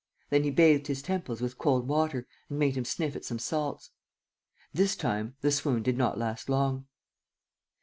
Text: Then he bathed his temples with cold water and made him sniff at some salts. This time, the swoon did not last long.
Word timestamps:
Then 0.31 0.43
he 0.43 0.49
bathed 0.49 0.87
his 0.87 1.03
temples 1.03 1.41
with 1.41 1.59
cold 1.59 1.87
water 1.87 2.25
and 2.49 2.57
made 2.57 2.75
him 2.75 2.85
sniff 2.85 3.15
at 3.15 3.23
some 3.23 3.37
salts. 3.37 3.91
This 4.73 4.95
time, 4.95 5.35
the 5.41 5.51
swoon 5.51 5.83
did 5.83 5.95
not 5.95 6.17
last 6.17 6.49
long. 6.49 6.87